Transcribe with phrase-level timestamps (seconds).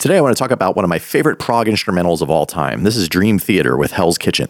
[0.00, 2.84] Today, I want to talk about one of my favorite prog instrumentals of all time.
[2.84, 4.46] This is Dream Theater with Hell's Kitchen.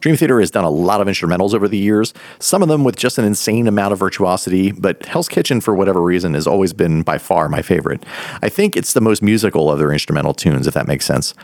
[0.00, 2.96] Dream Theater has done a lot of instrumentals over the years, some of them with
[2.96, 7.02] just an insane amount of virtuosity, but Hell's Kitchen, for whatever reason, has always been
[7.02, 8.04] by far my favorite.
[8.42, 11.34] I think it's the most musical of their instrumental tunes, if that makes sense.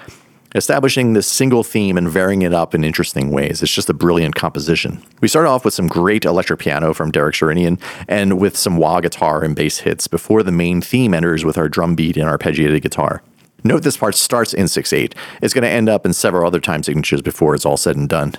[0.56, 3.62] Establishing this single theme and varying it up in interesting ways.
[3.62, 5.02] It's just a brilliant composition.
[5.20, 7.78] We start off with some great electric piano from Derek Sherinian
[8.08, 11.68] and with some wah guitar and bass hits before the main theme enters with our
[11.68, 13.22] drum beat and arpeggiated guitar.
[13.64, 15.14] Note this part starts in 6 8.
[15.42, 18.08] It's going to end up in several other time signatures before it's all said and
[18.08, 18.32] done.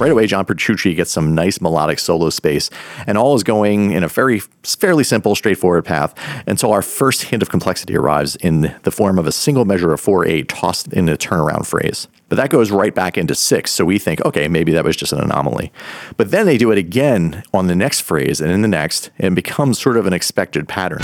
[0.00, 2.70] Right away, John Petrucci gets some nice melodic solo space,
[3.06, 6.14] and all is going in a very fairly simple, straightforward path
[6.46, 10.00] until our first hint of complexity arrives in the form of a single measure of
[10.00, 12.08] 4 8 tossed in a turnaround phrase.
[12.30, 15.12] But that goes right back into 6, so we think, okay, maybe that was just
[15.12, 15.70] an anomaly.
[16.16, 19.36] But then they do it again on the next phrase and in the next, and
[19.36, 21.00] becomes sort of an expected pattern.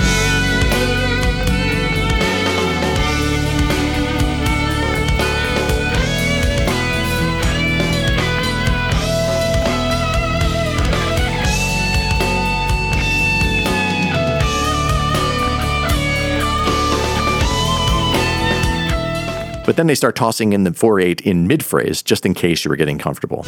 [19.77, 22.65] But then they start tossing in the 4 8 in mid phrase just in case
[22.65, 23.43] you were getting comfortable.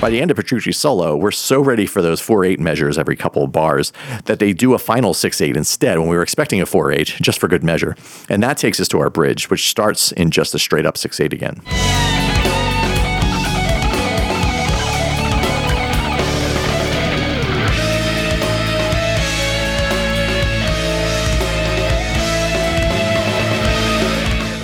[0.00, 3.14] By the end of Petrucci's solo, we're so ready for those 4 8 measures every
[3.14, 3.92] couple of bars
[4.24, 7.16] that they do a final 6 8 instead when we were expecting a 4 8,
[7.20, 7.94] just for good measure.
[8.30, 11.20] And that takes us to our bridge, which starts in just a straight up 6
[11.20, 11.60] 8 again.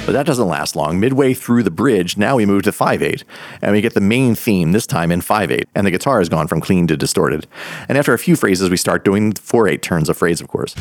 [0.08, 0.98] But that doesn't last long.
[0.98, 3.24] Midway through the bridge, now we move to 5 8,
[3.60, 6.30] and we get the main theme, this time in 5 8, and the guitar has
[6.30, 7.46] gone from clean to distorted.
[7.90, 10.74] And after a few phrases, we start doing 4 8 turns of phrase, of course.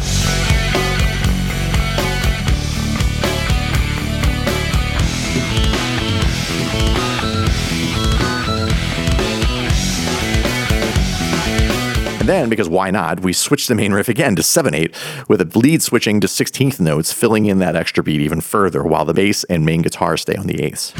[12.27, 14.95] Then, because why not, we switch the main riff again to 7 8,
[15.27, 19.05] with a lead switching to 16th notes, filling in that extra beat even further, while
[19.05, 20.93] the bass and main guitar stay on the eighths.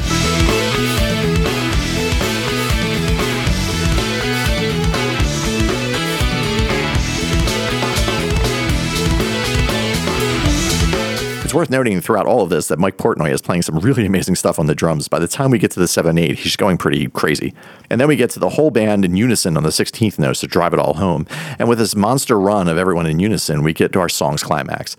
[11.48, 14.34] It's worth noting throughout all of this that Mike Portnoy is playing some really amazing
[14.34, 15.08] stuff on the drums.
[15.08, 17.54] By the time we get to the 7 8, he's going pretty crazy.
[17.88, 20.46] And then we get to the whole band in unison on the 16th notes to
[20.46, 21.26] drive it all home.
[21.58, 24.94] And with this monster run of everyone in unison, we get to our song's climax.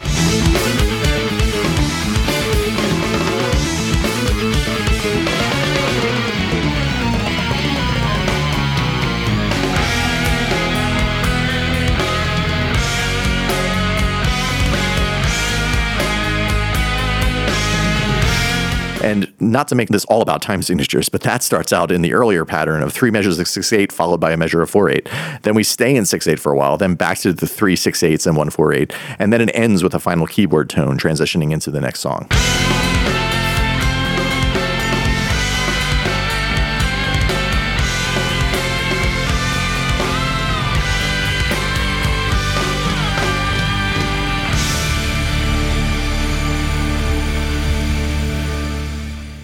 [19.01, 22.13] And not to make this all about time signatures, but that starts out in the
[22.13, 25.09] earlier pattern of three measures of 6 8 followed by a measure of 4 8.
[25.43, 28.01] Then we stay in 6 8 for a while, then back to the three 6
[28.01, 31.51] 8s and one four eight, And then it ends with a final keyboard tone transitioning
[31.51, 32.27] into the next song.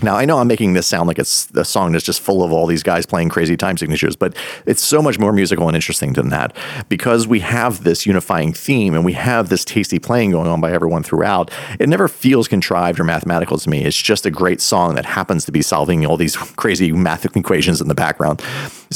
[0.04, 2.52] Now, I know I'm making this sound like it's a song that's just full of
[2.52, 4.36] all these guys playing crazy time signatures, but
[4.66, 6.56] it's so much more musical and interesting than that
[6.90, 10.72] because we have this unifying theme and we have this tasty playing going on by
[10.72, 11.50] everyone throughout.
[11.80, 13.84] It never feels contrived or mathematical to me.
[13.84, 17.82] It's just a great song that happens to be solving all these crazy math equations
[17.82, 18.42] in the background.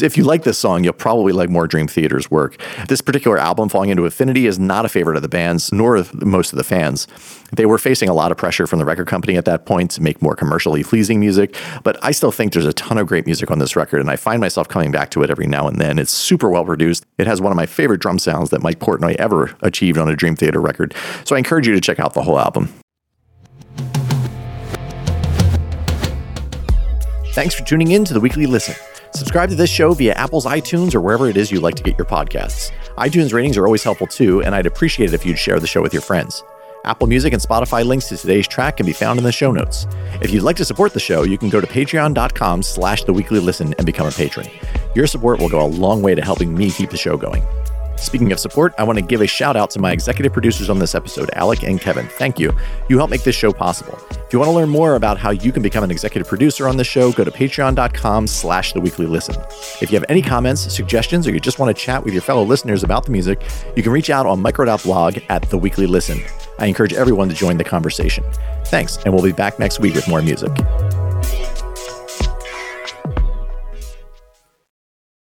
[0.01, 2.61] If you like this song, you'll probably like more Dream Theater's work.
[2.87, 6.53] This particular album, Falling into Infinity, is not a favorite of the band's nor most
[6.53, 7.07] of the fans.
[7.51, 10.01] They were facing a lot of pressure from the record company at that point to
[10.01, 13.49] make more commercially pleasing music, but I still think there's a ton of great music
[13.49, 15.97] on this record, and I find myself coming back to it every now and then.
[15.97, 17.05] It's super well produced.
[17.17, 20.15] It has one of my favorite drum sounds that Mike Portnoy ever achieved on a
[20.15, 20.93] Dream Theater record,
[21.25, 22.73] so I encourage you to check out the whole album.
[27.33, 28.75] Thanks for tuning in to the Weekly Listen.
[29.13, 31.97] Subscribe to this show via Apple's iTunes or wherever it is you like to get
[31.97, 32.71] your podcasts.
[32.97, 35.81] iTunes ratings are always helpful too, and I'd appreciate it if you'd share the show
[35.81, 36.43] with your friends.
[36.85, 39.85] Apple Music and Spotify links to today's track can be found in the show notes.
[40.21, 43.39] If you'd like to support the show, you can go to patreon.com slash the weekly
[43.39, 44.47] listen and become a patron.
[44.95, 47.43] Your support will go a long way to helping me keep the show going.
[47.99, 50.79] Speaking of support, I want to give a shout out to my executive producers on
[50.79, 52.07] this episode, Alec and Kevin.
[52.07, 52.51] Thank you.
[52.87, 53.99] You help make this show possible.
[54.11, 56.77] If you want to learn more about how you can become an executive producer on
[56.77, 59.35] this show, go to patreon.com slash the weekly listen.
[59.81, 62.43] If you have any comments, suggestions, or you just want to chat with your fellow
[62.43, 63.41] listeners about the music,
[63.75, 66.21] you can reach out on micro.blog at the weekly listen.
[66.57, 68.23] I encourage everyone to join the conversation.
[68.65, 70.51] Thanks, and we'll be back next week with more music.